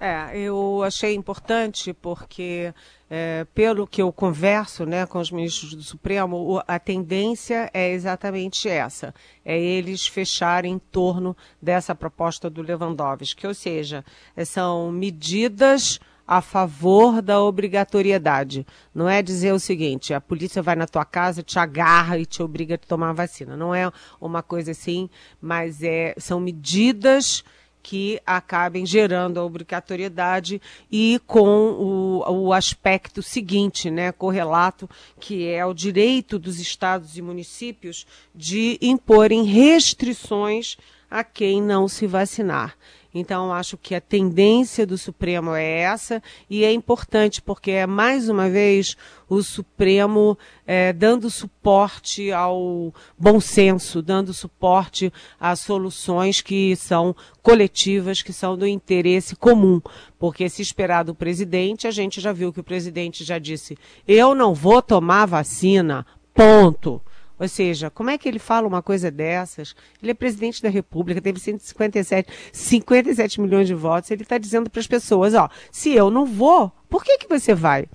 É, 0.00 0.38
eu 0.38 0.82
achei 0.84 1.14
importante 1.14 1.92
porque, 1.92 2.72
é, 3.10 3.44
pelo 3.52 3.84
que 3.84 4.00
eu 4.00 4.12
converso 4.12 4.86
né, 4.86 5.04
com 5.06 5.18
os 5.18 5.32
ministros 5.32 5.74
do 5.74 5.82
Supremo, 5.82 6.62
a 6.68 6.78
tendência 6.78 7.68
é 7.74 7.90
exatamente 7.90 8.68
essa: 8.68 9.12
é 9.44 9.58
eles 9.60 10.06
fecharem 10.06 10.74
em 10.74 10.78
torno 10.78 11.36
dessa 11.60 11.96
proposta 11.96 12.48
do 12.48 12.62
Lewandowski, 12.62 13.44
ou 13.46 13.54
seja, 13.54 14.04
são 14.44 14.92
medidas 14.92 15.98
a 16.28 16.42
favor 16.42 17.20
da 17.22 17.42
obrigatoriedade. 17.42 18.66
Não 18.94 19.08
é 19.08 19.22
dizer 19.22 19.52
o 19.52 19.58
seguinte, 19.58 20.12
a 20.12 20.20
polícia 20.20 20.62
vai 20.62 20.76
na 20.76 20.86
tua 20.86 21.04
casa, 21.04 21.42
te 21.42 21.58
agarra 21.58 22.18
e 22.18 22.26
te 22.26 22.42
obriga 22.42 22.74
a 22.74 22.78
tomar 22.78 23.10
a 23.10 23.14
vacina. 23.14 23.56
Não 23.56 23.74
é 23.74 23.90
uma 24.20 24.42
coisa 24.42 24.72
assim, 24.72 25.08
mas 25.40 25.82
é, 25.82 26.14
são 26.18 26.38
medidas 26.38 27.42
que 27.82 28.20
acabem 28.26 28.84
gerando 28.84 29.38
a 29.38 29.44
obrigatoriedade 29.44 30.60
e 30.90 31.20
com 31.26 31.70
o, 31.72 32.46
o 32.46 32.52
aspecto 32.52 33.22
seguinte, 33.22 33.90
né, 33.90 34.12
correlato, 34.12 34.88
que 35.18 35.48
é 35.48 35.64
o 35.64 35.74
direito 35.74 36.38
dos 36.38 36.60
estados 36.60 37.16
e 37.16 37.22
municípios 37.22 38.06
de 38.34 38.78
imporem 38.80 39.44
restrições 39.44 40.76
a 41.10 41.24
quem 41.24 41.62
não 41.62 41.88
se 41.88 42.06
vacinar. 42.06 42.76
Então, 43.14 43.52
acho 43.52 43.78
que 43.78 43.94
a 43.94 44.00
tendência 44.00 44.86
do 44.86 44.98
Supremo 44.98 45.54
é 45.54 45.80
essa, 45.80 46.22
e 46.48 46.62
é 46.62 46.72
importante 46.72 47.40
porque 47.40 47.70
é, 47.70 47.86
mais 47.86 48.28
uma 48.28 48.50
vez, 48.50 48.96
o 49.28 49.42
Supremo 49.42 50.36
é, 50.66 50.92
dando 50.92 51.30
suporte 51.30 52.30
ao 52.30 52.92
bom 53.18 53.40
senso, 53.40 54.02
dando 54.02 54.34
suporte 54.34 55.10
a 55.40 55.56
soluções 55.56 56.42
que 56.42 56.76
são 56.76 57.16
coletivas, 57.42 58.20
que 58.20 58.32
são 58.32 58.58
do 58.58 58.66
interesse 58.66 59.34
comum. 59.34 59.80
Porque, 60.18 60.48
se 60.48 60.60
esperar 60.60 61.02
do 61.02 61.14
presidente, 61.14 61.86
a 61.86 61.90
gente 61.90 62.20
já 62.20 62.32
viu 62.32 62.52
que 62.52 62.60
o 62.60 62.64
presidente 62.64 63.24
já 63.24 63.38
disse: 63.38 63.78
eu 64.06 64.34
não 64.34 64.52
vou 64.52 64.82
tomar 64.82 65.26
vacina, 65.26 66.04
ponto. 66.34 67.00
Ou 67.38 67.48
seja, 67.48 67.90
como 67.90 68.10
é 68.10 68.18
que 68.18 68.28
ele 68.28 68.38
fala 68.38 68.66
uma 68.66 68.82
coisa 68.82 69.10
dessas? 69.10 69.74
Ele 70.02 70.10
é 70.10 70.14
presidente 70.14 70.62
da 70.62 70.68
República, 70.68 71.20
teve 71.20 71.38
157 71.38 72.30
57 72.52 73.40
milhões 73.40 73.66
de 73.66 73.74
votos. 73.74 74.10
Ele 74.10 74.22
está 74.22 74.38
dizendo 74.38 74.68
para 74.68 74.80
as 74.80 74.86
pessoas: 74.86 75.34
ó, 75.34 75.48
se 75.70 75.94
eu 75.94 76.10
não 76.10 76.26
vou, 76.26 76.72
por 76.88 77.04
que, 77.04 77.18
que 77.18 77.28
você 77.28 77.54
vai? 77.54 77.86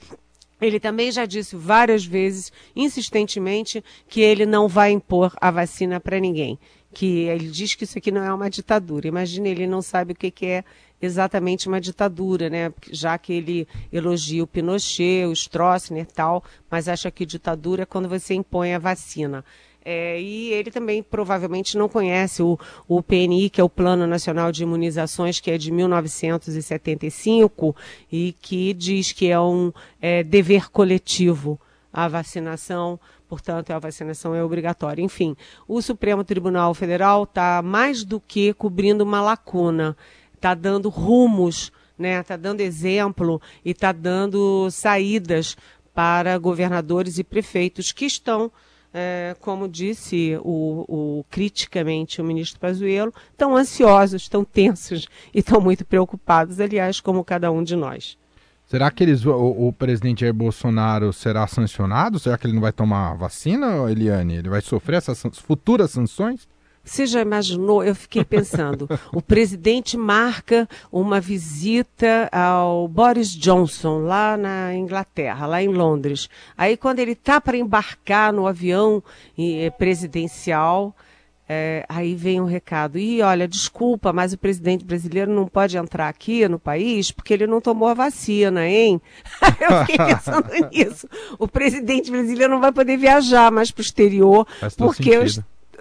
Ele 0.62 0.79
também 0.79 1.12
já 1.12 1.25
disse 1.25 1.55
várias 1.55 2.05
vezes, 2.05 2.51
insistentemente, 2.75 3.83
que 4.07 4.21
ele 4.21 4.45
não 4.45 4.67
vai 4.67 4.91
impor 4.91 5.33
a 5.41 5.51
vacina 5.51 6.00
para 6.00 6.19
ninguém. 6.19 6.57
Que 6.93 7.23
ele 7.23 7.47
diz 7.47 7.75
que 7.75 7.83
isso 7.83 7.97
aqui 7.97 8.12
não 8.12 8.23
é 8.23 8.33
uma 8.33 8.50
ditadura. 8.50 9.07
Imagina, 9.07 9.50
ele 9.50 9.67
não 9.67 9.81
sabe 9.81 10.13
o 10.13 10.15
que, 10.15 10.31
que 10.31 10.45
é 10.45 10.63
exatamente 11.05 11.67
uma 11.67 11.81
ditadura, 11.81 12.50
né? 12.50 12.72
Já 12.91 13.17
que 13.17 13.33
ele 13.33 13.67
elogia 13.91 14.43
o 14.43 14.48
Pinochet, 14.48 15.25
o 15.25 15.33
Stroessner 15.33 16.03
e 16.03 16.05
tal, 16.05 16.43
mas 16.69 16.88
acha 16.88 17.12
que 17.12 17.25
ditadura 17.25 17.83
é 17.83 17.86
quando 17.86 18.07
você 18.07 18.33
impõe 18.33 18.74
a 18.74 18.79
vacina. 18.79 19.43
É, 19.86 20.19
e 20.22 20.53
ele 20.53 20.72
também 20.72 21.03
provavelmente 21.03 21.77
não 21.77 21.89
conhece 21.89 22.41
o, 22.41 22.57
o 22.88 23.03
PNI, 23.03 23.50
que 23.50 23.60
é 23.60 23.63
o 23.63 23.69
Plano 23.69 24.07
Nacional 24.07 24.50
de 24.50 24.63
Imunizações, 24.63 25.41
que 25.41 25.51
é 25.51 25.57
de 25.57 25.72
1975 25.72 27.75
e 28.10 28.33
que 28.41 28.74
diz 28.74 29.12
que 29.12 29.29
é 29.29 29.39
um 29.39 29.74
é, 30.01 30.24
dever 30.24 30.72
coletivo 30.72 31.60
a 31.91 32.07
vacinação, 32.07 33.00
portanto, 33.27 33.72
a 33.72 33.77
vacinação 33.77 34.33
é 34.33 34.43
obrigatória. 34.43 35.03
Enfim, 35.03 35.36
o 35.67 35.81
Supremo 35.81 36.24
Tribunal 36.24 36.74
Federal 36.74 37.24
está 37.24 37.62
mais 37.62 38.03
do 38.03 38.19
que 38.19 38.53
cobrindo 38.53 39.03
uma 39.03 39.22
lacuna 39.22 39.95
está 40.43 40.53
dando 40.53 40.89
rumos, 40.89 41.71
né? 41.97 42.19
Está 42.19 42.35
dando 42.35 42.59
exemplo 42.59 43.41
e 43.63 43.71
está 43.71 43.93
dando 43.93 44.69
saídas 44.69 45.55
para 45.93 46.38
governadores 46.38 47.17
e 47.17 47.23
prefeitos 47.23 47.93
que 47.93 48.05
estão, 48.05 48.51
é, 48.93 49.38
como 49.39 49.69
disse 49.69 50.38
o, 50.43 50.85
o, 51.19 51.25
criticamente 51.29 52.19
o 52.19 52.25
ministro 52.25 52.59
Pazuello, 52.59 53.13
tão 53.38 53.55
ansiosos, 53.55 54.27
tão 54.27 54.43
tensos 54.43 55.07
e 55.33 55.41
tão 55.41 55.62
muito 55.62 55.85
preocupados, 55.85 56.59
aliás, 56.59 57.00
como 57.00 57.23
cada 57.23 57.50
um 57.50 57.63
de 57.63 57.77
nós. 57.77 58.17
Será 58.65 58.91
que 58.91 59.03
eles, 59.03 59.25
o, 59.25 59.67
o, 59.67 59.71
presidente 59.71 60.21
Jair 60.21 60.33
Bolsonaro 60.33 61.13
será 61.13 61.47
sancionado? 61.47 62.19
Será 62.19 62.38
que 62.38 62.47
ele 62.47 62.53
não 62.53 62.62
vai 62.62 62.71
tomar 62.71 63.13
vacina, 63.13 63.89
Eliane? 63.89 64.35
Ele 64.35 64.50
vai 64.50 64.62
sofrer 64.62 64.97
essas 64.97 65.21
futuras 65.38 65.91
sanções? 65.91 66.47
Você 66.84 67.06
já 67.06 67.22
imaginou? 67.22 67.84
Eu 67.84 67.96
fiquei 67.96 68.25
pensando. 68.25 68.90
o 69.13 69.22
presidente 69.22 69.96
marca 69.96 70.68
uma 70.92 71.22
visita 71.22 72.30
ao 72.32 72.88
Boris 72.88 73.30
Johnson 73.30 74.00
lá 74.00 74.36
na 74.36 74.74
Inglaterra, 74.75 75.46
lá 75.48 75.63
em 75.63 75.70
Londres. 75.70 76.30
Aí 76.58 76.75
quando 76.75 77.00
ele 77.00 77.13
está 77.13 77.40
para 77.40 77.58
embarcar 77.58 78.34
no 78.34 78.46
avião 78.46 79.02
eh, 79.38 79.70
presidencial, 79.72 80.94
é, 81.48 81.86
aí 81.88 82.16
vem 82.16 82.42
um 82.42 82.46
recado. 82.46 82.98
E 82.98 83.22
olha, 83.22 83.48
desculpa, 83.48 84.12
mas 84.12 84.34
o 84.34 84.38
presidente 84.38 84.84
brasileiro 84.84 85.32
não 85.32 85.48
pode 85.48 85.78
entrar 85.78 86.08
aqui 86.08 86.48
no 86.48 86.58
país 86.58 87.12
porque 87.12 87.34
ele 87.34 87.46
não 87.46 87.62
tomou 87.62 87.88
a 87.88 87.94
vacina, 87.94 88.68
hein? 88.68 89.02
Eu 89.60 89.86
fiquei 89.86 89.98
pensando 89.98 90.50
nisso. 90.72 91.08
O 91.38 91.48
presidente 91.48 92.10
brasileiro 92.10 92.54
não 92.54 92.62
vai 92.62 92.72
poder 92.72 92.98
viajar 92.98 93.52
mais 93.52 93.72
para 93.72 93.82
o 93.82 93.84
exterior 93.84 94.48
porque 94.78 95.18
os, 95.18 95.40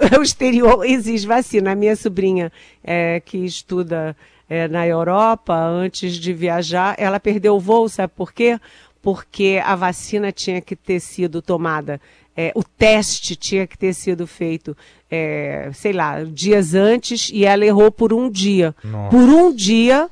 o 0.19 0.23
exterior 0.23 0.85
exige 0.85 1.27
vacina. 1.27 1.73
A 1.73 1.75
minha 1.75 1.97
sobrinha, 1.97 2.53
é, 2.83 3.21
que 3.21 3.39
estuda 3.39 4.17
é, 4.49 4.69
na 4.69 4.87
Europa, 4.87 5.55
antes 5.55 6.15
de 6.15 6.33
viajar, 6.33 6.95
ela 6.99 7.21
perdeu 7.21 7.57
o 7.57 7.61
voo, 7.61 7.89
sabe 7.89 8.13
por 8.15 8.33
quê? 8.33 8.59
Porque 9.01 9.61
a 9.65 9.75
vacina 9.75 10.31
tinha 10.31 10.61
que 10.61 10.77
ter 10.77 11.01
sido 11.01 11.43
tomada, 11.43 12.01
é, 12.37 12.53
o 12.55 12.63
teste 12.63 13.37
tinha 13.37 13.67
que 13.67 13.77
ter 13.77 13.93
sido 13.93 14.27
feito, 14.27 14.77
é, 15.11 15.71
sei 15.75 15.93
lá, 15.93 16.23
dias 16.25 16.75
antes, 16.75 17.31
e 17.33 17.45
ela 17.45 17.65
errou 17.65 17.91
por 17.91 18.13
um 18.13 18.31
dia. 18.31 18.75
Nossa. 18.83 19.11
Por 19.11 19.29
um 19.29 19.55
dia 19.55 20.09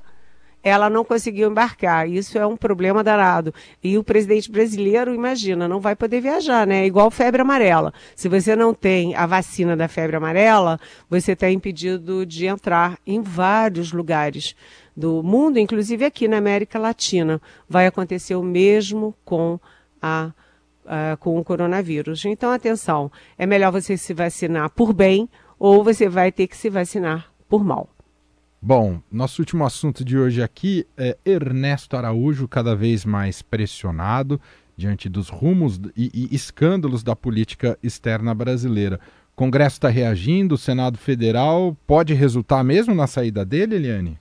ela 0.63 0.91
não 0.91 1.05
conseguiu 1.05 1.51
embarcar. 1.51 2.09
Isso 2.09 2.39
é 2.39 2.47
um 2.47 2.57
problema 2.57 3.03
danado. 3.03 3.53
E 3.83 3.97
o 3.97 4.05
presidente 4.05 4.51
brasileiro, 4.51 5.15
imagina, 5.15 5.67
não 5.67 5.81
vai 5.81 5.97
poder 5.97 6.21
viajar, 6.21 6.67
né? 6.67 6.83
É 6.83 6.87
igual 6.87 7.11
febre 7.11 7.41
amarela. 7.41 7.93
Se 8.15 8.29
você 8.29 8.55
não 8.55 8.75
tem 8.75 9.15
a 9.15 9.27
vacina 9.27 9.77
da 9.77 9.89
febre 9.89 10.17
amarela, 10.17 10.79
você 11.09 11.33
está 11.33 11.51
impedido 11.51 12.27
de 12.27 12.47
entrar 12.47 12.99
em 13.07 13.23
vários 13.23 13.93
lugares 13.93 14.55
do 14.97 15.23
mundo, 15.23 15.59
inclusive 15.59 16.05
aqui 16.05 16.29
na 16.29 16.37
América 16.37 16.79
Latina. 16.79 17.41
Vai 17.69 17.87
acontecer 17.87 18.35
o 18.35 18.43
mesmo 18.43 19.15
com 19.25 19.59
a 20.01 20.33
Uh, 20.83 21.15
com 21.19 21.39
o 21.39 21.45
coronavírus. 21.45 22.25
Então, 22.25 22.51
atenção, 22.51 23.13
é 23.39 23.47
melhor 23.47 23.71
você 23.71 23.97
se 23.97 24.13
vacinar 24.13 24.71
por 24.71 24.93
bem 24.93 25.29
ou 25.57 25.85
você 25.85 26.09
vai 26.09 26.33
ter 26.33 26.49
que 26.49 26.57
se 26.57 26.69
vacinar 26.69 27.31
por 27.49 27.63
mal. 27.63 27.89
Bom, 28.63 29.01
nosso 29.11 29.41
último 29.41 29.65
assunto 29.65 30.05
de 30.05 30.19
hoje 30.19 30.43
aqui 30.43 30.87
é 30.95 31.17
Ernesto 31.25 31.97
Araújo, 31.97 32.47
cada 32.47 32.77
vez 32.77 33.07
mais 33.07 33.41
pressionado 33.41 34.39
diante 34.77 35.09
dos 35.09 35.31
rumos 35.31 35.81
e, 35.97 36.11
e 36.13 36.35
escândalos 36.35 37.03
da 37.03 37.17
política 37.17 37.79
externa 37.83 38.35
brasileira. 38.35 39.01
O 39.33 39.37
Congresso 39.37 39.77
está 39.77 39.89
reagindo, 39.89 40.57
o 40.57 40.59
Senado 40.59 40.99
Federal 40.99 41.75
pode 41.87 42.13
resultar 42.13 42.63
mesmo 42.63 42.95
na 42.95 43.07
saída 43.07 43.47
dele, 43.47 43.77
Eliane? 43.77 44.20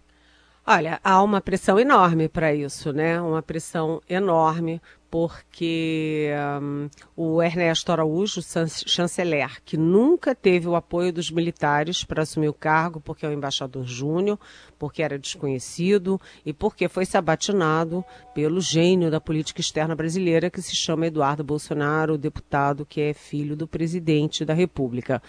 Olha, 0.65 0.99
há 1.03 1.23
uma 1.23 1.41
pressão 1.41 1.79
enorme 1.79 2.29
para 2.29 2.53
isso, 2.53 2.93
né? 2.93 3.19
Uma 3.19 3.41
pressão 3.41 4.01
enorme, 4.07 4.79
porque 5.09 6.29
um, 6.61 6.89
o 7.15 7.41
Ernesto 7.41 7.91
Araújo, 7.91 8.41
chanceler, 8.85 9.63
que 9.63 9.75
nunca 9.75 10.35
teve 10.35 10.67
o 10.67 10.75
apoio 10.75 11.11
dos 11.11 11.31
militares 11.31 12.03
para 12.03 12.21
assumir 12.21 12.49
o 12.49 12.53
cargo, 12.53 13.01
porque 13.01 13.25
é 13.25 13.29
o 13.29 13.31
embaixador 13.31 13.83
júnior, 13.83 14.37
porque 14.77 15.01
era 15.01 15.17
desconhecido 15.17 16.21
e 16.45 16.53
porque 16.53 16.87
foi 16.87 17.05
sabatinado 17.05 18.05
pelo 18.35 18.61
gênio 18.61 19.09
da 19.09 19.19
política 19.19 19.61
externa 19.61 19.95
brasileira, 19.95 20.51
que 20.51 20.61
se 20.61 20.75
chama 20.75 21.07
Eduardo 21.07 21.43
Bolsonaro, 21.43 22.17
deputado 22.17 22.85
que 22.85 23.01
é 23.01 23.13
filho 23.13 23.55
do 23.55 23.67
presidente 23.67 24.45
da 24.45 24.53
República. 24.53 25.19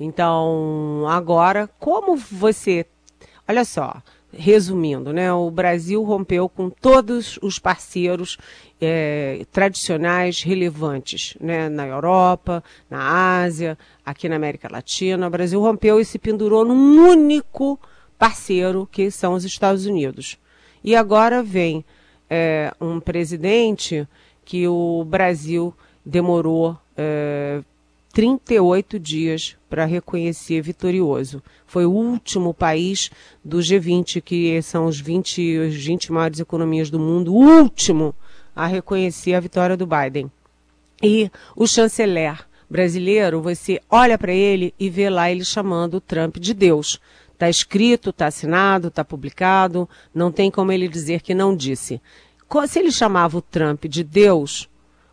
Então, 0.00 1.04
agora, 1.08 1.68
como 1.78 2.16
você. 2.16 2.84
Olha 3.46 3.64
só 3.64 4.02
resumindo, 4.32 5.12
né, 5.12 5.32
o 5.32 5.50
Brasil 5.50 6.02
rompeu 6.02 6.48
com 6.48 6.68
todos 6.68 7.38
os 7.40 7.58
parceiros 7.58 8.36
é, 8.80 9.46
tradicionais 9.50 10.42
relevantes 10.42 11.36
né, 11.40 11.68
na 11.68 11.86
Europa, 11.86 12.62
na 12.90 13.40
Ásia, 13.42 13.78
aqui 14.04 14.28
na 14.28 14.36
América 14.36 14.68
Latina. 14.70 15.26
O 15.26 15.30
Brasil 15.30 15.60
rompeu 15.60 15.98
e 15.98 16.04
se 16.04 16.18
pendurou 16.18 16.64
num 16.64 17.08
único 17.08 17.80
parceiro, 18.18 18.88
que 18.90 19.10
são 19.10 19.34
os 19.34 19.44
Estados 19.44 19.86
Unidos. 19.86 20.38
E 20.84 20.94
agora 20.94 21.42
vem 21.42 21.84
é, 22.28 22.72
um 22.80 23.00
presidente 23.00 24.06
que 24.44 24.66
o 24.68 25.04
Brasil 25.04 25.74
demorou 26.04 26.76
é, 26.96 27.62
38 28.18 28.98
dias 28.98 29.56
para 29.70 29.84
reconhecer 29.84 30.60
vitorioso. 30.60 31.40
Foi 31.68 31.86
o 31.86 31.92
último 31.92 32.52
país 32.52 33.12
do 33.44 33.58
G20, 33.58 34.20
que 34.20 34.60
são 34.60 34.86
os 34.86 35.00
20, 35.00 35.58
as 35.58 35.74
20 35.76 36.10
maiores 36.10 36.40
economias 36.40 36.90
do 36.90 36.98
mundo, 36.98 37.32
o 37.32 37.38
último 37.38 38.12
a 38.56 38.66
reconhecer 38.66 39.34
a 39.34 39.40
vitória 39.40 39.76
do 39.76 39.86
Biden. 39.86 40.28
E 41.00 41.30
o 41.54 41.64
chanceler 41.64 42.44
brasileiro, 42.68 43.40
você 43.40 43.80
olha 43.88 44.18
para 44.18 44.32
ele 44.32 44.74
e 44.80 44.90
vê 44.90 45.08
lá 45.08 45.30
ele 45.30 45.44
chamando 45.44 45.98
o 45.98 46.00
Trump 46.00 46.38
de 46.38 46.52
Deus. 46.52 47.00
Está 47.32 47.48
escrito, 47.48 48.10
está 48.10 48.26
assinado, 48.26 48.88
está 48.88 49.04
publicado, 49.04 49.88
não 50.12 50.32
tem 50.32 50.50
como 50.50 50.72
ele 50.72 50.88
dizer 50.88 51.22
que 51.22 51.34
não 51.34 51.54
disse. 51.54 52.00
Se 52.66 52.80
ele 52.80 52.90
chamava 52.90 53.38
o 53.38 53.42
Trump 53.42 53.84
de 53.84 54.02
Deus, 54.02 54.68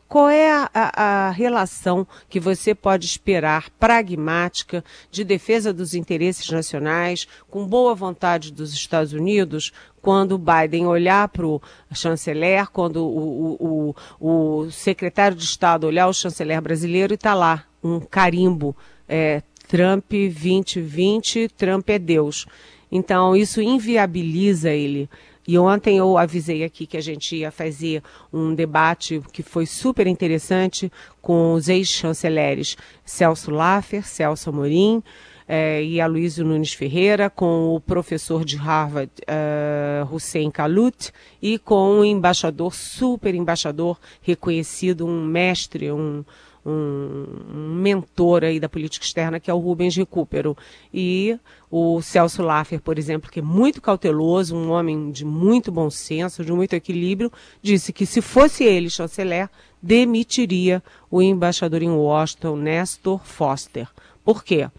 qual 0.07 0.29
é 0.29 0.51
a, 0.51 0.69
a, 0.73 1.29
relação 1.31 2.07
que 2.29 2.39
você 2.39 2.75
pode 2.75 3.05
esperar, 3.05 3.69
pragmática, 3.71 4.83
de 5.09 5.23
defesa 5.23 5.73
dos 5.73 5.93
interesses 5.93 6.49
nacionais, 6.49 7.27
com 7.49 7.65
boa 7.65 7.95
vontade 7.95 8.51
dos 8.51 8.73
Estados 8.73 9.13
Unidos, 9.13 9.71
quando 10.01 10.33
o 10.33 10.37
Biden 10.37 10.85
olhar 10.85 11.27
para 11.29 11.47
o 11.47 11.61
chanceler, 11.91 12.69
quando 12.69 12.97
o, 12.97 13.57
o, 13.59 13.95
o, 14.19 14.63
o, 14.65 14.71
secretário 14.71 15.35
de 15.35 15.43
Estado 15.43 15.87
olhar 15.87 16.07
o 16.07 16.13
chanceler 16.13 16.61
brasileiro 16.61 17.13
e 17.13 17.15
está 17.15 17.33
lá 17.33 17.65
um 17.83 17.99
carimbo, 17.99 18.75
é, 19.09 19.41
Trump 19.67 20.05
2020, 20.11 21.49
Trump 21.49 21.89
é 21.89 21.97
Deus. 21.97 22.45
Então, 22.91 23.35
isso 23.35 23.59
inviabiliza 23.61 24.69
ele 24.69 25.09
e 25.47 25.57
ontem 25.57 25.97
eu 25.97 26.17
avisei 26.17 26.63
aqui 26.63 26.87
que 26.87 26.97
a 26.97 27.01
gente 27.01 27.35
ia 27.35 27.51
fazer 27.51 28.01
um 28.33 28.53
debate 28.53 29.21
que 29.31 29.43
foi 29.43 29.65
super 29.65 30.07
interessante 30.07 30.91
com 31.21 31.53
os 31.53 31.69
ex-chanceleres 31.69 32.75
Celso 33.03 33.51
Laffer, 33.51 34.05
Celso 34.07 34.49
Amorim 34.49 35.03
eh, 35.47 35.83
e 35.83 36.01
Aloysio 36.01 36.43
Nunes 36.43 36.73
Ferreira, 36.73 37.29
com 37.29 37.75
o 37.75 37.79
professor 37.79 38.43
de 38.43 38.55
Harvard, 38.57 39.11
uh, 39.21 40.13
Hussein 40.13 40.49
Kalut, 40.49 41.11
e 41.39 41.59
com 41.59 41.99
um 41.99 42.05
embaixador, 42.05 42.73
super 42.73 43.35
embaixador, 43.35 43.99
reconhecido, 44.21 45.05
um 45.05 45.23
mestre, 45.23 45.91
um, 45.91 46.25
um, 46.65 47.75
mentor 47.75 48.43
aí 48.43 48.59
da 48.59 48.67
política 48.67 49.05
externa, 49.05 49.39
que 49.39 49.51
é 49.51 49.53
o 49.53 49.59
Rubens 49.59 49.95
Recupero. 49.95 50.57
E 50.93 51.37
o 51.69 52.01
Celso 52.01 52.41
Laffer, 52.41 52.81
por 52.81 52.97
exemplo, 52.97 53.29
que 53.29 53.39
é 53.39 53.43
muito 53.43 53.81
cauteloso, 53.81 54.55
um 54.55 54.71
homem 54.71 55.11
de 55.11 55.23
muito 55.23 55.71
bom 55.71 55.89
senso, 55.89 56.43
de 56.43 56.51
muito 56.51 56.73
equilíbrio, 56.73 57.31
disse 57.61 57.93
que 57.93 58.05
se 58.05 58.21
fosse 58.21 58.63
ele 58.63 58.89
chanceler, 58.89 59.49
demitiria 59.81 60.81
o 61.11 61.21
embaixador 61.21 61.83
em 61.83 61.91
Washington, 61.91 62.55
Nestor 62.55 63.21
Foster. 63.23 63.87
Por 64.23 64.43
quê? 64.43 64.69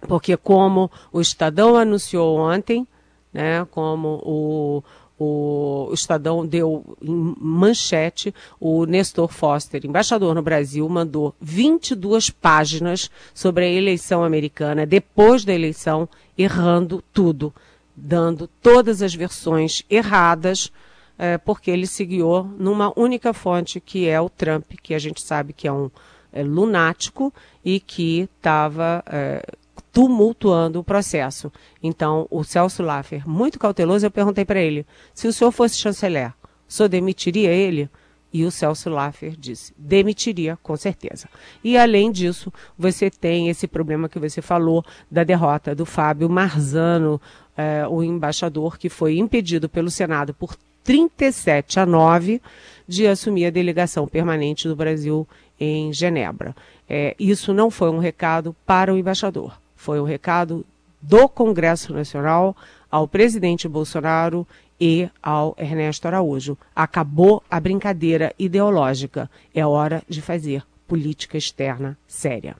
Porque 0.00 0.36
como 0.36 0.90
o 1.10 1.20
Estadão 1.20 1.76
anunciou 1.76 2.38
ontem, 2.38 2.86
né, 3.32 3.66
como 3.70 4.20
o, 4.22 4.82
o 5.18 5.90
Estadão 5.92 6.44
deu 6.44 6.96
em 7.00 7.34
manchete, 7.40 8.34
o 8.58 8.84
Nestor 8.84 9.28
Foster, 9.32 9.84
embaixador 9.84 10.34
no 10.34 10.42
Brasil, 10.42 10.88
mandou 10.88 11.34
22 11.40 12.30
páginas 12.30 13.10
sobre 13.32 13.64
a 13.64 13.70
eleição 13.70 14.24
americana, 14.24 14.84
depois 14.84 15.44
da 15.44 15.54
eleição, 15.54 16.08
errando 16.36 17.02
tudo, 17.12 17.54
dando 17.94 18.48
todas 18.60 19.02
as 19.02 19.14
versões 19.14 19.84
erradas, 19.88 20.72
é, 21.16 21.38
porque 21.38 21.70
ele 21.70 21.86
seguiu 21.86 22.42
numa 22.58 22.92
única 22.98 23.32
fonte, 23.32 23.80
que 23.80 24.08
é 24.08 24.20
o 24.20 24.28
Trump, 24.28 24.72
que 24.82 24.94
a 24.94 24.98
gente 24.98 25.22
sabe 25.22 25.52
que 25.52 25.68
é 25.68 25.72
um 25.72 25.90
é, 26.32 26.42
lunático 26.42 27.32
e 27.64 27.78
que 27.78 28.28
estava. 28.36 29.02
É, 29.06 29.46
tumultuando 29.94 30.80
o 30.80 30.84
processo. 30.84 31.52
Então, 31.80 32.26
o 32.28 32.42
Celso 32.42 32.82
Laffer, 32.82 33.26
muito 33.26 33.60
cauteloso, 33.60 34.04
eu 34.04 34.10
perguntei 34.10 34.44
para 34.44 34.60
ele: 34.60 34.84
se 35.14 35.28
o 35.28 35.32
senhor 35.32 35.52
fosse 35.52 35.76
chanceler, 35.76 36.34
o 36.68 36.72
senhor 36.72 36.88
demitiria 36.88 37.50
ele? 37.50 37.88
E 38.32 38.44
o 38.44 38.50
Celso 38.50 38.90
Laffer 38.90 39.36
disse: 39.38 39.72
demitiria, 39.78 40.58
com 40.60 40.76
certeza. 40.76 41.28
E 41.62 41.78
além 41.78 42.10
disso, 42.10 42.52
você 42.76 43.08
tem 43.08 43.48
esse 43.48 43.68
problema 43.68 44.08
que 44.08 44.18
você 44.18 44.42
falou 44.42 44.84
da 45.08 45.22
derrota 45.22 45.72
do 45.72 45.86
Fábio 45.86 46.28
Marzano, 46.28 47.20
eh, 47.56 47.86
o 47.88 48.02
embaixador 48.02 48.76
que 48.76 48.88
foi 48.88 49.16
impedido 49.18 49.68
pelo 49.68 49.88
Senado 49.88 50.34
por 50.34 50.56
37 50.82 51.78
a 51.78 51.86
9 51.86 52.42
de 52.88 53.06
assumir 53.06 53.46
a 53.46 53.50
delegação 53.50 54.08
permanente 54.08 54.66
do 54.66 54.74
Brasil 54.74 55.26
em 55.58 55.92
Genebra. 55.92 56.54
É, 56.88 57.14
isso 57.18 57.54
não 57.54 57.70
foi 57.70 57.88
um 57.90 57.98
recado 57.98 58.54
para 58.66 58.92
o 58.92 58.98
embaixador 58.98 59.63
foi 59.84 60.00
o 60.00 60.04
recado 60.04 60.64
do 61.00 61.28
Congresso 61.28 61.92
Nacional 61.92 62.56
ao 62.90 63.06
presidente 63.06 63.68
Bolsonaro 63.68 64.46
e 64.80 65.10
ao 65.22 65.54
Ernesto 65.58 66.08
Araújo. 66.08 66.56
Acabou 66.74 67.42
a 67.50 67.60
brincadeira 67.60 68.32
ideológica. 68.38 69.30
É 69.54 69.64
hora 69.66 70.02
de 70.08 70.22
fazer 70.22 70.64
política 70.88 71.36
externa 71.36 71.98
séria. 72.08 72.56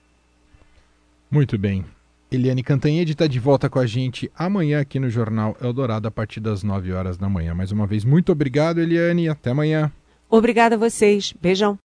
Muito 1.30 1.56
bem. 1.56 1.82
Eliane 2.30 2.62
Cantanhede 2.62 3.12
está 3.12 3.26
de 3.26 3.38
volta 3.38 3.70
com 3.70 3.78
a 3.78 3.87
gente 3.87 4.30
amanhã 4.37 4.80
aqui 4.80 4.98
no 4.98 5.08
Jornal 5.08 5.56
Eldorado 5.62 6.06
a 6.06 6.10
partir 6.10 6.40
das 6.40 6.62
9 6.62 6.92
horas 6.92 7.16
da 7.16 7.28
manhã. 7.28 7.54
Mais 7.54 7.72
uma 7.72 7.87
vez, 7.87 8.04
muito 8.04 8.32
obrigado, 8.32 8.80
Eliane, 8.80 9.24
e 9.24 9.28
até 9.30 9.50
amanhã. 9.50 9.90
Obrigada 10.28 10.74
a 10.74 10.78
vocês. 10.78 11.32
Beijão. 11.40 11.78